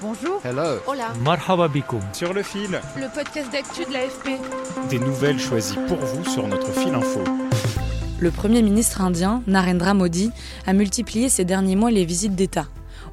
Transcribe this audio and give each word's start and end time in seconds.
Bonjour. 0.00 0.40
Hello. 0.44 0.78
Hola. 0.86 1.12
Marhaba 1.24 1.68
bikoum. 1.68 2.00
Sur 2.12 2.34
le 2.34 2.42
fil, 2.42 2.80
Le 2.96 3.12
podcast 3.14 3.50
d'actu 3.50 3.84
de 3.84 3.92
l'AFP. 3.92 4.38
des 4.90 4.98
nouvelles 4.98 5.38
choisies 5.38 5.78
pour 5.88 5.96
vous 5.98 6.24
sur 6.24 6.46
notre 6.46 6.70
fil 6.72 6.94
info. 6.94 7.20
Le 8.18 8.30
Premier 8.30 8.62
ministre 8.62 9.00
indien, 9.00 9.42
Narendra 9.46 9.94
Modi, 9.94 10.30
a 10.66 10.72
multiplié 10.72 11.28
ces 11.28 11.44
derniers 11.44 11.76
mois 11.76 11.90
les 11.90 12.04
visites 12.04 12.34
d'État. 12.34 12.66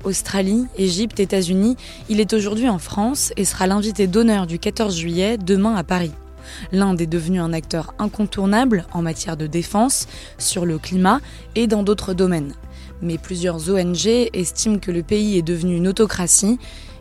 Australie, 0.04 0.66
Égypte, 0.78 1.20
États-Unis, 1.20 1.78
il 2.10 2.20
est 2.20 2.34
aujourd'hui 2.34 2.68
en 2.70 2.80
France 2.80 3.32
et 3.38 3.46
sera 3.46 3.68
l'invité 3.68 4.08
d'honneur 4.08 4.48
du 4.48 4.60
14 4.60 4.96
juillet, 4.98 5.38
demain 5.38 5.76
à 5.76 5.84
Paris. 5.84 6.12
L'Inde 6.74 7.00
est 7.00 7.08
devenue 7.08 7.40
un 7.40 7.54
acteur 7.54 7.94
incontournable 8.00 8.86
en 8.92 9.02
matière 9.02 9.38
de 9.38 9.48
défense, 9.48 10.08
sur 10.38 10.66
le 10.66 10.78
climat 10.78 11.22
et 11.56 11.68
dans 11.68 11.84
d'autres 11.84 12.14
domaines. 12.14 12.54
Mais 13.02 13.18
plusieurs 13.18 13.70
ONG 13.70 14.08
estiment 14.34 14.80
que 14.80 14.92
le 14.92 15.04
pays 15.04 15.38
est 15.38 15.42
devenu 15.42 15.76
une 15.76 15.88
autocratie. 15.88 16.58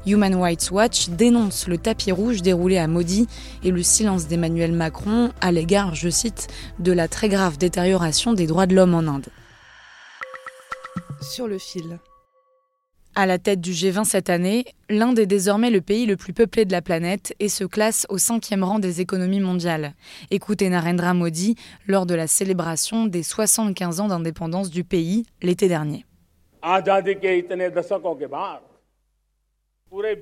Human 0.07 0.35
Rights 0.35 0.71
Watch 0.73 1.11
dénonce 1.11 1.69
le 1.69 1.79
tapis 1.79 2.11
rouge 2.11 2.43
déroulé 2.43 2.79
à 2.79 2.89
Modi 2.89 3.29
et 3.63 3.71
le 3.71 3.83
silence 3.83 4.27
d'Emmanuel 4.27 4.73
Macron 4.73 5.31
à 5.41 5.53
l'égard, 5.53 5.95
je 5.95 6.09
cite, 6.09 6.49
de 6.81 6.93
la 6.93 7.07
très 7.07 7.29
grave 7.29 7.57
détérioration 7.57 8.33
des 8.33 8.47
droits 8.47 8.67
de 8.67 8.75
l'homme 8.75 8.95
en 8.95 9.07
Inde. 9.07 9.29
Sur 11.21 11.47
le 11.47 11.59
fil. 11.59 12.01
À 13.15 13.27
la 13.27 13.39
tête 13.39 13.61
du 13.61 13.73
G20 13.73 14.05
cette 14.05 14.31
année, 14.31 14.65
l'Inde 14.89 15.19
est 15.19 15.27
désormais 15.27 15.69
le 15.69 15.83
pays 15.83 16.07
le 16.07 16.17
plus 16.17 16.33
peuplé 16.33 16.65
de 16.65 16.73
la 16.73 16.81
planète 16.81 17.35
et 17.41 17.51
se 17.51 17.65
classe 17.65 18.07
au 18.09 18.17
cinquième 18.17 18.65
rang 18.65 18.79
des 18.79 19.03
économies 19.03 19.41
mondiales. 19.41 19.93
Écoutez 20.31 20.71
Narendra 20.71 21.13
Modi 21.13 21.57
lors 21.87 22.07
de 22.07 22.15
la 22.15 22.27
célébration 22.27 23.05
des 23.05 23.23
75 23.23 24.01
ans 24.01 24.09
d'indépendance 24.09 24.71
du 24.71 24.83
pays 24.83 25.27
l'été 25.43 25.69
dernier. 25.69 26.07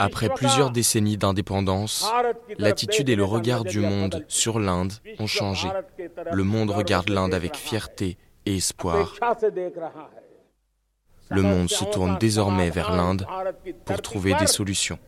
Après 0.00 0.28
plusieurs 0.30 0.70
décennies 0.70 1.16
d'indépendance, 1.16 2.11
l'attitude 2.58 3.08
et 3.08 3.14
le 3.14 3.24
regard 3.24 3.62
du 3.62 3.78
monde 3.78 4.24
sur 4.27 4.58
l'Inde 4.58 4.94
ont 5.20 5.28
changé. 5.28 5.68
Le 6.33 6.42
monde 6.42 6.70
regarde 6.70 7.08
l'Inde 7.08 7.34
avec 7.34 7.56
fierté 7.56 8.18
et 8.46 8.56
espoir 8.56 9.14
le 11.31 11.42
monde 11.42 11.70
se 11.70 11.84
tourne 11.84 12.19
désormais 12.19 12.70
vers 12.70 12.92
l'Inde 12.92 13.27
pour 13.84 14.03
trouver 14.03 14.34
des 14.34 14.47
solutions. 14.47 14.98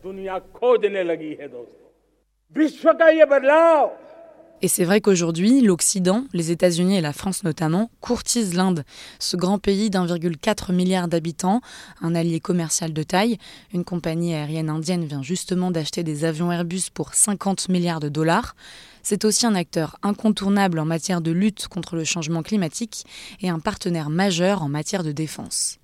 Et 4.63 4.69
c'est 4.69 4.85
vrai 4.85 5.01
qu'aujourd'hui, 5.01 5.59
l'Occident, 5.59 6.23
les 6.31 6.51
États-Unis 6.51 6.95
et 6.95 7.01
la 7.01 7.11
France 7.11 7.43
notamment, 7.43 7.91
courtisent 7.99 8.53
l'Inde, 8.53 8.85
ce 9.19 9.35
grand 9.35 9.57
pays 9.57 9.89
d'1,4 9.89 10.71
milliard 10.71 11.09
d'habitants, 11.09 11.59
un 12.01 12.15
allié 12.15 12.39
commercial 12.39 12.93
de 12.93 13.03
taille. 13.03 13.37
Une 13.73 13.83
compagnie 13.83 14.33
aérienne 14.33 14.69
indienne 14.69 15.03
vient 15.03 15.21
justement 15.21 15.69
d'acheter 15.69 16.03
des 16.03 16.23
avions 16.23 16.49
Airbus 16.49 16.83
pour 16.93 17.13
50 17.13 17.67
milliards 17.67 17.99
de 17.99 18.07
dollars. 18.07 18.55
C'est 19.01 19.25
aussi 19.25 19.45
un 19.45 19.55
acteur 19.55 19.97
incontournable 20.01 20.79
en 20.79 20.85
matière 20.85 21.19
de 21.19 21.31
lutte 21.31 21.67
contre 21.67 21.97
le 21.97 22.05
changement 22.05 22.41
climatique 22.41 23.05
et 23.41 23.49
un 23.49 23.59
partenaire 23.59 24.09
majeur 24.09 24.63
en 24.63 24.69
matière 24.69 25.03
de 25.03 25.11
défense. 25.11 25.79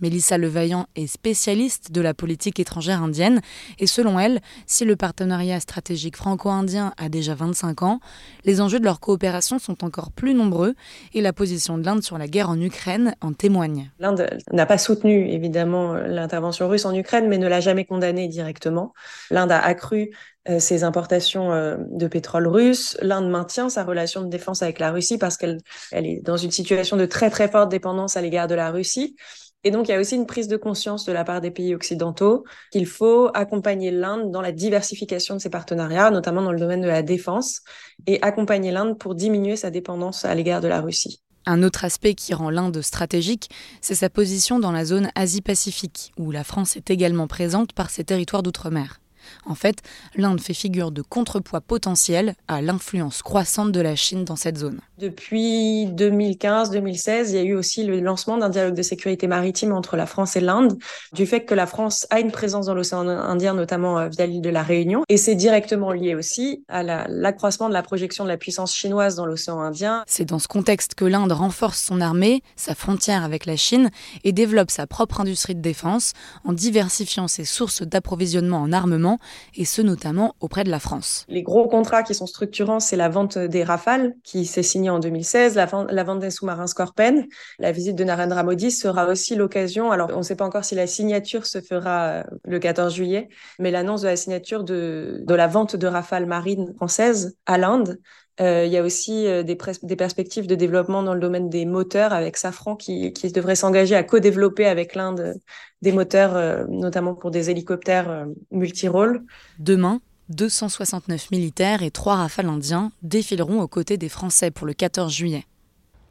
Mélissa 0.00 0.38
Levaillant 0.38 0.86
est 0.96 1.06
spécialiste 1.06 1.92
de 1.92 2.00
la 2.00 2.14
politique 2.14 2.60
étrangère 2.60 3.02
indienne 3.02 3.40
et 3.78 3.86
selon 3.86 4.18
elle, 4.18 4.40
si 4.66 4.84
le 4.84 4.96
partenariat 4.96 5.60
stratégique 5.60 6.16
franco-indien 6.16 6.92
a 6.96 7.08
déjà 7.08 7.34
25 7.34 7.82
ans, 7.82 8.00
les 8.44 8.60
enjeux 8.60 8.80
de 8.80 8.84
leur 8.84 9.00
coopération 9.00 9.58
sont 9.58 9.84
encore 9.84 10.10
plus 10.12 10.34
nombreux 10.34 10.74
et 11.14 11.20
la 11.20 11.32
position 11.32 11.78
de 11.78 11.84
l'Inde 11.84 12.02
sur 12.02 12.18
la 12.18 12.26
guerre 12.26 12.50
en 12.50 12.60
Ukraine 12.60 13.14
en 13.20 13.32
témoigne. 13.32 13.90
L'Inde 13.98 14.28
n'a 14.52 14.66
pas 14.66 14.78
soutenu 14.78 15.28
évidemment 15.28 15.94
l'intervention 15.94 16.68
russe 16.68 16.84
en 16.84 16.94
Ukraine, 16.94 17.28
mais 17.28 17.38
ne 17.38 17.48
l'a 17.48 17.60
jamais 17.60 17.84
condamnée 17.84 18.28
directement. 18.28 18.92
L'Inde 19.30 19.52
a 19.52 19.58
accru 19.58 20.10
euh, 20.48 20.58
ses 20.58 20.84
importations 20.84 21.52
euh, 21.52 21.76
de 21.90 22.08
pétrole 22.08 22.46
russe. 22.48 22.96
L'Inde 23.02 23.28
maintient 23.28 23.68
sa 23.68 23.84
relation 23.84 24.22
de 24.22 24.28
défense 24.28 24.62
avec 24.62 24.78
la 24.78 24.90
Russie 24.90 25.18
parce 25.18 25.36
qu'elle 25.36 25.58
elle 25.92 26.06
est 26.06 26.22
dans 26.22 26.38
une 26.38 26.50
situation 26.50 26.96
de 26.96 27.04
très 27.04 27.28
très 27.28 27.48
forte 27.48 27.70
dépendance 27.70 28.16
à 28.16 28.22
l'égard 28.22 28.48
de 28.48 28.54
la 28.54 28.70
Russie. 28.70 29.16
Et 29.62 29.70
donc, 29.70 29.88
il 29.88 29.90
y 29.90 29.94
a 29.94 30.00
aussi 30.00 30.16
une 30.16 30.26
prise 30.26 30.48
de 30.48 30.56
conscience 30.56 31.04
de 31.04 31.12
la 31.12 31.22
part 31.22 31.42
des 31.42 31.50
pays 31.50 31.74
occidentaux 31.74 32.44
qu'il 32.72 32.86
faut 32.86 33.30
accompagner 33.34 33.90
l'Inde 33.90 34.30
dans 34.30 34.40
la 34.40 34.52
diversification 34.52 35.34
de 35.34 35.40
ses 35.40 35.50
partenariats, 35.50 36.10
notamment 36.10 36.42
dans 36.42 36.52
le 36.52 36.58
domaine 36.58 36.80
de 36.80 36.86
la 36.86 37.02
défense, 37.02 37.60
et 38.06 38.22
accompagner 38.22 38.72
l'Inde 38.72 38.98
pour 38.98 39.14
diminuer 39.14 39.56
sa 39.56 39.70
dépendance 39.70 40.24
à 40.24 40.34
l'égard 40.34 40.62
de 40.62 40.68
la 40.68 40.80
Russie. 40.80 41.22
Un 41.46 41.62
autre 41.62 41.84
aspect 41.84 42.14
qui 42.14 42.32
rend 42.32 42.50
l'Inde 42.50 42.80
stratégique, 42.80 43.50
c'est 43.80 43.94
sa 43.94 44.10
position 44.10 44.58
dans 44.58 44.72
la 44.72 44.84
zone 44.84 45.10
Asie-Pacifique, 45.14 46.12
où 46.18 46.30
la 46.30 46.44
France 46.44 46.76
est 46.76 46.90
également 46.90 47.26
présente 47.26 47.72
par 47.72 47.90
ses 47.90 48.04
territoires 48.04 48.42
d'outre-mer. 48.42 48.99
En 49.46 49.54
fait, 49.54 49.78
l'Inde 50.16 50.40
fait 50.40 50.54
figure 50.54 50.90
de 50.90 51.02
contrepoids 51.02 51.60
potentiel 51.60 52.34
à 52.48 52.62
l'influence 52.62 53.22
croissante 53.22 53.72
de 53.72 53.80
la 53.80 53.96
Chine 53.96 54.24
dans 54.24 54.36
cette 54.36 54.58
zone. 54.58 54.80
Depuis 54.98 55.86
2015-2016, 55.86 57.30
il 57.30 57.34
y 57.34 57.38
a 57.38 57.42
eu 57.42 57.54
aussi 57.54 57.84
le 57.84 58.00
lancement 58.00 58.36
d'un 58.38 58.48
dialogue 58.48 58.74
de 58.74 58.82
sécurité 58.82 59.26
maritime 59.26 59.72
entre 59.72 59.96
la 59.96 60.06
France 60.06 60.36
et 60.36 60.40
l'Inde, 60.40 60.78
du 61.12 61.26
fait 61.26 61.44
que 61.44 61.54
la 61.54 61.66
France 61.66 62.06
a 62.10 62.20
une 62.20 62.30
présence 62.30 62.66
dans 62.66 62.74
l'océan 62.74 63.06
Indien, 63.08 63.54
notamment 63.54 63.98
euh, 63.98 64.08
via 64.08 64.26
l'île 64.26 64.40
de 64.42 64.50
la 64.50 64.62
Réunion. 64.62 65.02
Et 65.08 65.16
c'est 65.16 65.34
directement 65.34 65.92
lié 65.92 66.14
aussi 66.14 66.64
à 66.68 66.82
la- 66.82 67.06
l'accroissement 67.08 67.68
de 67.68 67.74
la 67.74 67.82
projection 67.82 68.24
de 68.24 68.28
la 68.28 68.36
puissance 68.36 68.74
chinoise 68.74 69.16
dans 69.16 69.26
l'océan 69.26 69.60
Indien. 69.60 70.04
C'est 70.06 70.24
dans 70.24 70.38
ce 70.38 70.48
contexte 70.48 70.94
que 70.94 71.04
l'Inde 71.04 71.32
renforce 71.32 71.80
son 71.80 72.00
armée, 72.00 72.42
sa 72.56 72.74
frontière 72.74 73.24
avec 73.24 73.46
la 73.46 73.56
Chine 73.56 73.90
et 74.24 74.32
développe 74.32 74.70
sa 74.70 74.86
propre 74.86 75.20
industrie 75.20 75.54
de 75.54 75.60
défense 75.60 76.12
en 76.44 76.52
diversifiant 76.52 77.28
ses 77.28 77.44
sources 77.44 77.82
d'approvisionnement 77.82 78.58
en 78.62 78.72
armement, 78.72 79.09
et 79.54 79.64
ce 79.64 79.82
notamment 79.82 80.34
auprès 80.40 80.64
de 80.64 80.70
la 80.70 80.78
France. 80.80 81.26
Les 81.28 81.42
gros 81.42 81.68
contrats 81.68 82.02
qui 82.02 82.14
sont 82.14 82.26
structurants, 82.26 82.80
c'est 82.80 82.96
la 82.96 83.08
vente 83.08 83.38
des 83.38 83.62
Rafales, 83.62 84.14
qui 84.24 84.44
s'est 84.46 84.62
signée 84.62 84.90
en 84.90 84.98
2016, 84.98 85.54
la, 85.54 85.66
vente- 85.66 86.18
des 86.20 86.30
sous-marins 86.30 86.66
Scorpen. 86.66 87.26
La 87.58 87.72
visite 87.72 87.94
de 87.96 88.04
Narendra 88.04 88.42
Modi 88.42 88.70
sera 88.70 89.06
aussi 89.06 89.36
l'occasion, 89.36 89.92
alors 89.92 90.10
on 90.14 90.18
ne 90.18 90.22
sait 90.22 90.36
pas 90.36 90.44
encore 90.44 90.64
si 90.64 90.74
la 90.74 90.86
signature 90.86 91.46
se 91.46 91.60
fera 91.60 92.06
euh, 92.08 92.22
le 92.44 92.58
14 92.58 92.94
juillet, 92.94 93.28
mais 93.58 93.70
l'annonce 93.70 94.02
de 94.02 94.08
la 94.08 94.16
signature 94.16 94.64
de 94.64 95.22
la 95.28 95.46
vente 95.46 95.76
de 95.76 95.86
Rafales 95.86 96.26
marines 96.26 96.74
françaises 96.76 97.36
à 97.46 97.58
l'Inde. 97.58 97.98
Euh, 98.40 98.64
il 98.64 98.72
y 98.72 98.78
a 98.78 98.82
aussi 98.82 99.26
euh, 99.26 99.42
des, 99.42 99.56
perspectives 99.96 100.46
de 100.46 100.54
développement 100.54 101.02
dans 101.02 101.12
le 101.12 101.20
domaine 101.20 101.50
des 101.50 101.66
moteurs 101.66 102.12
avec 102.12 102.38
Safran 102.38 102.74
qui, 102.74 103.12
qui 103.12 103.30
devrait 103.32 103.54
s'engager 103.54 103.94
à 103.94 104.02
co-développer 104.02 104.66
avec 104.66 104.94
l'Inde 104.94 105.20
euh, 105.20 105.34
des 105.82 105.92
moteurs, 105.92 106.36
euh, 106.36 106.64
notamment 106.68 107.14
pour 107.14 107.30
des 107.30 107.50
hélicoptères 107.50 108.10
euh, 108.10 108.26
multirôles. 108.50 109.22
Demain, 109.58 110.00
269 110.30 111.30
militaires 111.30 111.82
et 111.82 111.90
3 111.90 112.16
rafales 112.16 112.48
indiens 112.48 112.92
défileront 113.02 113.60
aux 113.60 113.68
côtés 113.68 113.98
des 113.98 114.08
Français 114.08 114.50
pour 114.50 114.66
le 114.66 114.72
14 114.72 115.12
juillet. 115.12 115.44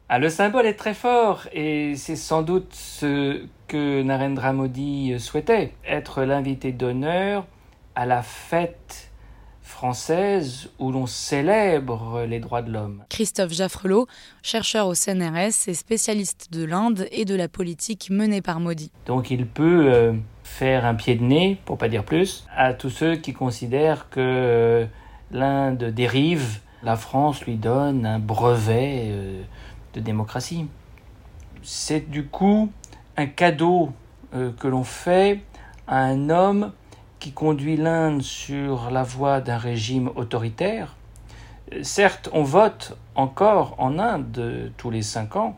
Ah, 0.08 0.18
le 0.18 0.28
symbole 0.28 0.66
est 0.66 0.74
très 0.74 0.94
fort 0.94 1.46
et 1.52 1.94
c'est 1.96 2.16
sans 2.16 2.42
doute 2.42 2.74
ce 2.74 3.42
que 3.68 4.02
Narendra 4.02 4.52
Modi 4.52 5.14
souhaitait, 5.20 5.72
être 5.88 6.22
l'invité 6.24 6.72
d'honneur 6.72 7.46
à 7.94 8.06
la 8.06 8.22
fête 8.22 9.09
française 9.70 10.68
où 10.78 10.90
l'on 10.90 11.06
célèbre 11.06 12.24
les 12.28 12.40
droits 12.40 12.60
de 12.60 12.70
l'homme. 12.70 13.04
Christophe 13.08 13.52
Jaffrelot, 13.52 14.06
chercheur 14.42 14.88
au 14.88 14.94
CNRS 14.94 15.68
et 15.68 15.74
spécialiste 15.74 16.52
de 16.52 16.64
l'Inde 16.64 17.06
et 17.12 17.24
de 17.24 17.34
la 17.34 17.48
politique 17.48 18.10
menée 18.10 18.42
par 18.42 18.60
Modi. 18.60 18.90
Donc 19.06 19.30
il 19.30 19.46
peut 19.46 19.90
euh, 19.90 20.12
faire 20.42 20.84
un 20.84 20.94
pied 20.94 21.14
de 21.14 21.22
nez, 21.22 21.58
pour 21.64 21.78
pas 21.78 21.88
dire 21.88 22.04
plus, 22.04 22.46
à 22.54 22.74
tous 22.74 22.90
ceux 22.90 23.16
qui 23.16 23.32
considèrent 23.32 24.10
que 24.10 24.20
euh, 24.20 24.86
l'Inde 25.30 25.84
dérive, 25.84 26.58
la 26.82 26.96
France 26.96 27.42
lui 27.46 27.56
donne 27.56 28.04
un 28.04 28.18
brevet 28.18 29.04
euh, 29.04 29.42
de 29.94 30.00
démocratie. 30.00 30.66
C'est 31.62 32.10
du 32.10 32.26
coup 32.26 32.70
un 33.16 33.26
cadeau 33.26 33.90
que 34.32 34.68
l'on 34.68 34.84
fait 34.84 35.40
à 35.86 36.04
un 36.04 36.30
homme 36.30 36.72
qui 37.20 37.32
conduit 37.32 37.76
l'Inde 37.76 38.22
sur 38.22 38.90
la 38.90 39.02
voie 39.02 39.40
d'un 39.40 39.58
régime 39.58 40.10
autoritaire. 40.16 40.96
Certes, 41.82 42.28
on 42.32 42.42
vote 42.42 42.96
encore 43.14 43.76
en 43.78 43.98
Inde 43.98 44.72
tous 44.76 44.90
les 44.90 45.02
cinq 45.02 45.36
ans, 45.36 45.56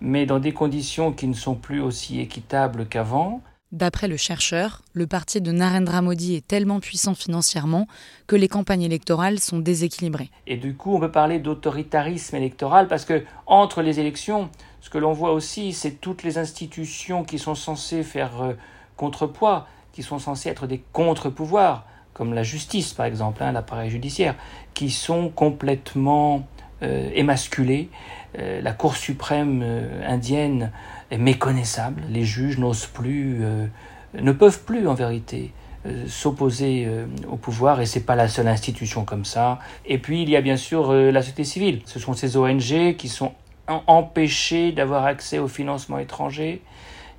mais 0.00 0.26
dans 0.26 0.38
des 0.38 0.52
conditions 0.52 1.12
qui 1.12 1.26
ne 1.26 1.34
sont 1.34 1.56
plus 1.56 1.80
aussi 1.80 2.20
équitables 2.20 2.86
qu'avant. 2.86 3.42
D'après 3.72 4.08
le 4.08 4.16
chercheur, 4.16 4.82
le 4.94 5.06
parti 5.06 5.40
de 5.40 5.52
Narendra 5.52 6.02
Modi 6.02 6.34
est 6.34 6.46
tellement 6.46 6.80
puissant 6.80 7.14
financièrement 7.14 7.86
que 8.26 8.34
les 8.34 8.48
campagnes 8.48 8.82
électorales 8.82 9.38
sont 9.38 9.60
déséquilibrées. 9.60 10.30
Et 10.48 10.56
du 10.56 10.74
coup, 10.74 10.94
on 10.94 11.00
peut 11.00 11.12
parler 11.12 11.38
d'autoritarisme 11.38 12.34
électoral 12.34 12.88
parce 12.88 13.04
que 13.04 13.24
entre 13.46 13.82
les 13.82 14.00
élections, 14.00 14.50
ce 14.80 14.90
que 14.90 14.98
l'on 14.98 15.12
voit 15.12 15.32
aussi, 15.32 15.72
c'est 15.72 16.00
toutes 16.00 16.24
les 16.24 16.36
institutions 16.36 17.22
qui 17.22 17.38
sont 17.38 17.54
censées 17.54 18.02
faire 18.02 18.42
euh, 18.42 18.54
contrepoids, 18.96 19.68
qui 19.92 20.02
sont 20.02 20.18
censées 20.18 20.48
être 20.48 20.66
des 20.66 20.82
contre-pouvoirs, 20.92 21.84
comme 22.12 22.34
la 22.34 22.42
justice 22.42 22.92
par 22.92 23.06
exemple, 23.06 23.42
hein, 23.42 23.52
l'appareil 23.52 23.90
judiciaire, 23.90 24.34
qui 24.74 24.90
sont 24.90 25.28
complètement 25.28 26.46
euh, 26.82 27.10
émasculées. 27.14 27.88
Euh, 28.38 28.60
la 28.62 28.72
Cour 28.72 28.96
suprême 28.96 29.64
indienne 30.06 30.70
est 31.10 31.18
méconnaissable. 31.18 32.02
Les 32.08 32.24
juges 32.24 32.58
n'osent 32.58 32.86
plus, 32.86 33.38
euh, 33.42 33.66
ne 34.14 34.32
peuvent 34.32 34.62
plus 34.64 34.86
en 34.86 34.94
vérité 34.94 35.52
euh, 35.86 36.06
s'opposer 36.06 36.84
euh, 36.86 37.06
au 37.28 37.36
pouvoir 37.36 37.80
et 37.80 37.86
c'est 37.86 38.04
pas 38.04 38.16
la 38.16 38.28
seule 38.28 38.48
institution 38.48 39.04
comme 39.04 39.24
ça. 39.24 39.58
Et 39.86 39.98
puis 39.98 40.22
il 40.22 40.30
y 40.30 40.36
a 40.36 40.40
bien 40.40 40.56
sûr 40.56 40.92
la 40.92 41.20
société 41.20 41.44
civile. 41.44 41.82
Ce 41.84 41.98
sont 41.98 42.14
ces 42.14 42.36
ONG 42.36 42.96
qui 42.96 43.08
sont 43.08 43.32
empêchées 43.86 44.72
d'avoir 44.72 45.04
accès 45.04 45.38
au 45.38 45.48
financement 45.48 45.98
étranger. 45.98 46.62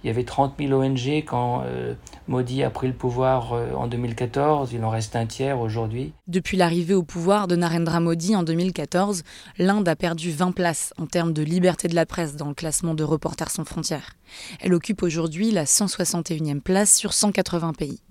Il 0.04 0.08
y 0.08 0.10
avait 0.10 0.24
30 0.24 0.56
000 0.60 0.74
ONG 0.74 1.24
quand 1.28 1.64
euh, 1.66 1.94
Modi 2.28 2.64
a 2.64 2.70
pris 2.72 2.88
le 2.88 2.94
pouvoir 2.94 3.54
euh, 3.54 3.74
en 3.74 3.88
2014. 3.88 4.74
Il 4.74 4.84
en 4.84 4.90
reste 4.90 5.16
un 5.16 5.28
tiers 5.28 5.60
aujourd'hui. 5.60 6.14
Depuis 6.28 6.58
l'arrivée 6.58 6.96
au 6.96 7.04
pouvoir 7.04 7.48
de 7.48 7.56
Narendra 7.56 8.00
Modi 8.00 8.36
en 8.36 8.42
2014, 8.42 9.24
l'Inde 9.60 9.88
a 9.88 9.96
perdu 9.96 10.32
20 10.32 10.54
places 10.54 10.94
en 10.98 11.06
termes 11.06 11.34
de 11.34 11.44
liberté 11.44 11.88
de 11.88 11.96
la 11.96 12.08
presse 12.08 12.36
dans 12.36 12.48
le 12.48 12.56
classement 12.56 12.96
de 12.96 13.04
Reporters 13.04 13.52
sans 13.52 13.66
frontières. 13.66 14.16
Elle 14.60 14.74
occupe 14.74 15.04
aujourd'hui 15.04 15.52
la 15.52 15.66
161e 15.66 16.62
place 16.62 16.96
sur 16.96 17.14
180 17.14 17.74
pays. 17.74 18.02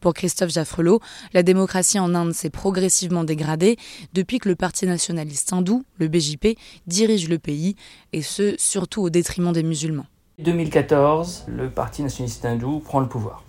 Pour 0.00 0.14
Christophe 0.14 0.50
Jaffrelot, 0.50 1.00
la 1.34 1.42
démocratie 1.42 1.98
en 1.98 2.14
Inde 2.14 2.32
s'est 2.32 2.50
progressivement 2.50 3.24
dégradée 3.24 3.76
depuis 4.14 4.38
que 4.38 4.48
le 4.48 4.56
Parti 4.56 4.86
nationaliste 4.86 5.52
hindou, 5.52 5.84
le 5.98 6.08
BJP, 6.08 6.58
dirige 6.86 7.28
le 7.28 7.38
pays, 7.38 7.76
et 8.14 8.22
ce, 8.22 8.54
surtout 8.58 9.02
au 9.02 9.10
détriment 9.10 9.52
des 9.52 9.62
musulmans. 9.62 10.06
2014, 10.42 11.46
le 11.48 11.70
Parti 11.70 12.02
nationaliste 12.02 12.44
hindou 12.44 12.80
prend 12.80 13.00
le 13.00 13.08
pouvoir. 13.08 13.42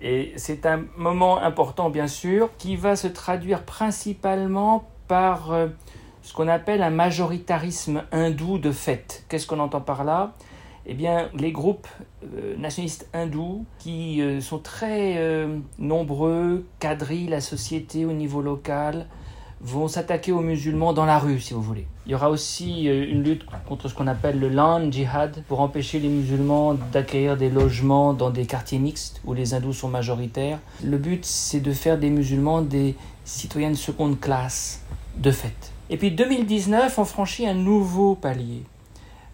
Et 0.00 0.32
c'est 0.36 0.66
un 0.66 0.84
moment 0.96 1.38
important, 1.38 1.88
bien 1.88 2.08
sûr, 2.08 2.50
qui 2.58 2.76
va 2.76 2.96
se 2.96 3.06
traduire 3.06 3.62
principalement 3.62 4.88
par 5.06 5.52
euh, 5.52 5.68
ce 6.22 6.32
qu'on 6.32 6.48
appelle 6.48 6.82
un 6.82 6.90
majoritarisme 6.90 8.02
hindou 8.10 8.58
de 8.58 8.72
fait. 8.72 9.24
Qu'est-ce 9.28 9.46
qu'on 9.46 9.60
entend 9.60 9.80
par 9.80 10.04
là? 10.04 10.32
Eh 10.86 10.94
bien, 10.94 11.28
les 11.38 11.52
groupes 11.52 11.86
euh, 12.24 12.56
nationalistes 12.56 13.08
hindous, 13.12 13.64
qui 13.78 14.20
euh, 14.20 14.40
sont 14.40 14.58
très 14.58 15.46
nombreux, 15.78 16.66
quadrillent 16.80 17.28
la 17.28 17.40
société 17.40 18.04
au 18.04 18.12
niveau 18.12 18.42
local, 18.42 19.06
vont 19.62 19.86
s'attaquer 19.86 20.32
aux 20.32 20.40
musulmans 20.40 20.92
dans 20.92 21.04
la 21.04 21.18
rue, 21.18 21.40
si 21.40 21.54
vous 21.54 21.62
voulez. 21.62 21.86
Il 22.06 22.12
y 22.12 22.14
aura 22.14 22.30
aussi 22.30 22.88
euh, 22.88 23.06
une 23.08 23.22
lutte 23.22 23.44
contre 23.68 23.88
ce 23.88 23.94
qu'on 23.94 24.08
appelle 24.08 24.40
le 24.40 24.48
land 24.48 24.90
jihad 24.90 25.44
pour 25.46 25.60
empêcher 25.60 26.00
les 26.00 26.08
musulmans 26.08 26.74
d'acquérir 26.92 27.36
des 27.36 27.48
logements 27.48 28.12
dans 28.12 28.30
des 28.30 28.44
quartiers 28.44 28.80
mixtes 28.80 29.20
où 29.24 29.34
les 29.34 29.54
hindous 29.54 29.72
sont 29.72 29.88
majoritaires. 29.88 30.58
Le 30.82 30.98
but, 30.98 31.24
c'est 31.24 31.60
de 31.60 31.72
faire 31.72 31.96
des 31.96 32.10
musulmans 32.10 32.60
des 32.60 32.96
citoyens 33.24 33.70
de 33.70 33.76
seconde 33.76 34.18
classe, 34.18 34.82
de 35.16 35.30
fait. 35.30 35.72
Et 35.90 35.96
puis 35.96 36.10
2019, 36.10 36.98
on 36.98 37.04
franchit 37.04 37.46
un 37.46 37.54
nouveau 37.54 38.16
palier. 38.16 38.62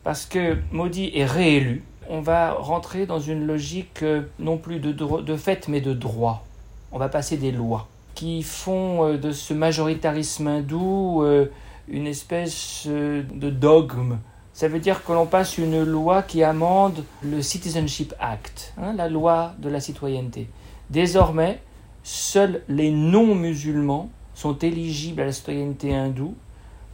Parce 0.04 0.26
que 0.26 0.58
Modi 0.72 1.10
est 1.14 1.25
réélu, 1.25 1.84
on 2.10 2.20
va 2.20 2.52
rentrer 2.52 3.06
dans 3.06 3.20
une 3.20 3.46
logique 3.46 4.02
euh, 4.02 4.22
non 4.38 4.58
plus 4.58 4.78
de, 4.78 4.92
de 4.92 5.36
fait, 5.36 5.69
mais 5.69 5.80
de 5.80 5.94
droit. 5.94 6.44
On 6.92 6.98
va 6.98 7.08
passer 7.08 7.36
des 7.38 7.52
lois 7.52 7.88
qui 8.19 8.43
font 8.43 9.06
euh, 9.06 9.17
de 9.17 9.31
ce 9.31 9.55
majoritarisme 9.55 10.49
hindou 10.49 11.23
euh, 11.23 11.47
une 11.87 12.09
espèce 12.09 12.82
euh, 12.88 13.23
de 13.32 13.49
dogme. 13.49 14.19
Ça 14.53 14.67
veut 14.67 14.81
dire 14.81 15.05
que 15.05 15.12
l'on 15.12 15.26
passe 15.26 15.56
une 15.56 15.85
loi 15.85 16.25
qui 16.25 16.43
amende 16.43 17.05
le 17.23 17.43
Citizenship 17.43 18.12
Act, 18.19 18.75
hein, 18.76 18.93
la 18.97 19.09
loi 19.09 19.55
de 19.61 19.69
la 19.69 19.79
citoyenneté. 19.79 20.49
Désormais, 20.91 21.61
seuls 22.03 22.62
les 22.69 22.91
non-musulmans 22.91 24.11
sont 24.35 24.59
éligibles 24.59 25.21
à 25.21 25.26
la 25.26 25.32
citoyenneté 25.32 25.94
hindoue 25.94 26.35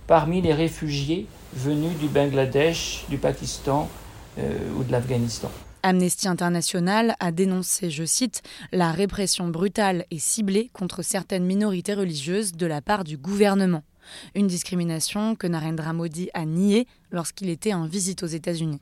parmi 0.07 0.43
les 0.43 0.53
réfugiés 0.53 1.27
venus 1.55 1.97
du 1.99 2.09
Bangladesh, 2.09 3.07
du 3.09 3.17
Pakistan 3.17 3.89
ou 4.37 4.83
de 4.83 4.93
l'Afghanistan. 4.93 5.51
Amnesty 5.85 6.29
International 6.29 7.15
a 7.21 7.31
dénoncé, 7.31 7.91
je 7.91 8.05
cite, 8.05 8.41
la 8.73 8.91
répression 8.91 9.49
brutale 9.49 10.07
et 10.11 10.19
ciblée 10.19 10.71
contre 10.73 11.03
certaines 11.03 11.45
minorités 11.45 11.93
religieuses 11.93 12.53
de 12.53 12.65
la 12.65 12.81
part 12.81 13.05
du 13.05 13.19
gouvernement. 13.19 13.83
Une 14.35 14.47
discrimination 14.47 15.37
que 15.37 15.47
Narendra 15.47 15.93
Modi 15.93 16.31
a 16.33 16.47
niée 16.47 16.87
lorsqu'il 17.15 17.49
était 17.49 17.73
en 17.73 17.87
visite 17.87 18.23
aux 18.23 18.27
États-Unis. 18.27 18.81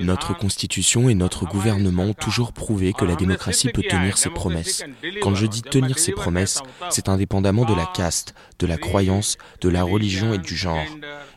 Notre 0.00 0.36
constitution 0.36 1.08
et 1.08 1.14
notre 1.14 1.46
gouvernement 1.46 2.04
ont 2.04 2.14
toujours 2.14 2.52
prouvé 2.52 2.92
que 2.92 3.04
la 3.04 3.16
démocratie 3.16 3.68
peut 3.68 3.82
tenir 3.82 4.18
ses 4.18 4.30
promesses. 4.30 4.82
Quand 5.22 5.34
je 5.34 5.46
dis 5.46 5.62
tenir 5.62 5.98
ses 5.98 6.12
promesses, 6.12 6.62
c'est 6.90 7.08
indépendamment 7.08 7.64
de 7.64 7.74
la 7.74 7.86
caste, 7.86 8.34
de 8.58 8.66
la 8.66 8.78
croyance, 8.78 9.36
de 9.60 9.68
la 9.68 9.82
religion 9.82 10.34
et 10.34 10.38
du 10.38 10.56
genre. 10.56 10.84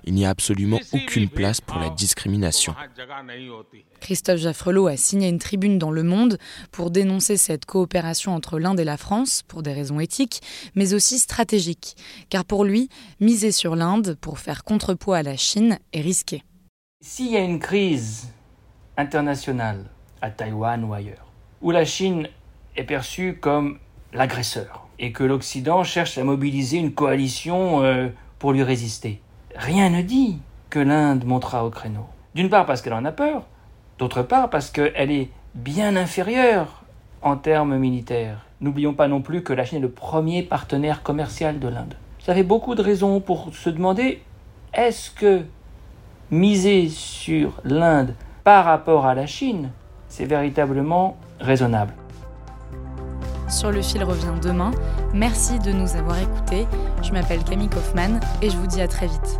Il 0.05 0.13
n'y 0.13 0.25
a 0.25 0.29
absolument 0.29 0.79
aucune 0.91 1.29
place 1.29 1.61
pour 1.61 1.77
la 1.79 1.89
discrimination. 1.89 2.75
Christophe 4.01 4.39
Jaffrelot 4.39 4.87
a 4.87 4.97
signé 4.97 5.29
une 5.29 5.39
tribune 5.39 5.79
dans 5.79 5.91
Le 5.91 6.03
Monde 6.03 6.37
pour 6.71 6.91
dénoncer 6.91 7.37
cette 7.37 7.65
coopération 7.65 8.35
entre 8.35 8.59
l'Inde 8.59 8.79
et 8.79 8.83
la 8.83 8.97
France 8.97 9.43
pour 9.47 9.63
des 9.63 9.71
raisons 9.71 9.99
éthiques, 9.99 10.41
mais 10.75 10.93
aussi 10.93 11.19
stratégiques. 11.19 11.95
Car 12.29 12.43
pour 12.43 12.65
lui, 12.65 12.89
miser 13.21 13.51
sur 13.51 13.75
l'Inde 13.75 14.17
pour 14.19 14.39
faire 14.39 14.63
contrepoids 14.65 15.17
à 15.17 15.23
la 15.23 15.37
Chine 15.37 15.79
S'il 17.01 17.31
y 17.31 17.37
a 17.37 17.41
une 17.41 17.59
crise 17.59 18.31
internationale 18.97 19.85
à 20.21 20.29
Taïwan 20.29 20.83
ou 20.83 20.93
ailleurs, 20.93 21.27
où 21.61 21.71
la 21.71 21.85
Chine 21.85 22.27
est 22.75 22.83
perçue 22.83 23.37
comme 23.39 23.79
l'agresseur 24.13 24.87
et 24.99 25.11
que 25.11 25.23
l'Occident 25.23 25.83
cherche 25.83 26.17
à 26.17 26.23
mobiliser 26.23 26.77
une 26.77 26.93
coalition 26.93 27.83
euh, 27.83 28.07
pour 28.39 28.53
lui 28.53 28.63
résister, 28.63 29.21
rien 29.55 29.89
ne 29.89 30.01
dit 30.01 30.39
que 30.69 30.79
l'Inde 30.79 31.25
montera 31.25 31.65
au 31.65 31.69
créneau. 31.69 32.05
D'une 32.35 32.49
part 32.49 32.65
parce 32.65 32.81
qu'elle 32.81 32.93
en 32.93 33.05
a 33.05 33.11
peur, 33.11 33.45
d'autre 33.99 34.23
part 34.23 34.49
parce 34.49 34.71
qu'elle 34.71 35.11
est 35.11 35.29
bien 35.53 35.95
inférieure 35.95 36.83
en 37.21 37.37
termes 37.37 37.77
militaires. 37.77 38.45
N'oublions 38.61 38.93
pas 38.93 39.07
non 39.07 39.21
plus 39.21 39.43
que 39.43 39.53
la 39.53 39.65
Chine 39.65 39.79
est 39.79 39.81
le 39.81 39.91
premier 39.91 40.43
partenaire 40.43 41.03
commercial 41.03 41.59
de 41.59 41.67
l'Inde. 41.67 41.95
Ça 42.19 42.33
fait 42.33 42.43
beaucoup 42.43 42.75
de 42.75 42.81
raisons 42.81 43.19
pour 43.19 43.53
se 43.53 43.69
demander 43.69 44.21
est-ce 44.73 45.11
que 45.11 45.43
miser 46.31 46.89
sur 46.89 47.53
l'Inde 47.63 48.15
par 48.43 48.65
rapport 48.65 49.05
à 49.05 49.15
la 49.15 49.25
Chine, 49.25 49.69
c'est 50.09 50.25
véritablement 50.25 51.17
raisonnable. 51.39 51.93
Sur 53.49 53.71
le 53.71 53.81
fil 53.81 54.03
revient 54.03 54.33
demain. 54.41 54.71
Merci 55.13 55.59
de 55.59 55.71
nous 55.71 55.95
avoir 55.95 56.17
écoutés. 56.19 56.65
Je 57.01 57.11
m'appelle 57.11 57.43
Camille 57.43 57.69
Kaufmann 57.69 58.19
et 58.41 58.49
je 58.49 58.57
vous 58.57 58.67
dis 58.67 58.81
à 58.81 58.87
très 58.87 59.07
vite. 59.07 59.39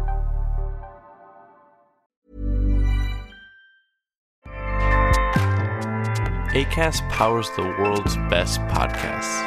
ACAST 6.54 7.02
powers 7.10 7.50
the 7.56 7.64
world's 7.80 8.16
best 8.30 8.60
podcasts. 8.68 9.42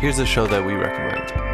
Here's 0.00 0.18
a 0.18 0.26
show 0.26 0.46
that 0.46 0.64
we 0.64 0.72
recommend. 0.72 1.53